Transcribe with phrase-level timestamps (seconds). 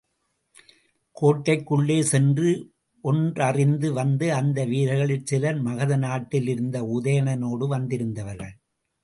[1.15, 2.51] கோட்டைக்குள்ளே சென்று
[3.03, 8.53] ஒற்றறிந்து வந்த அந்த வீரர்களிற் சிலர், மகத நாட்டிலிருந்து உதயணனோடு வந்திருந்தவர்கள்.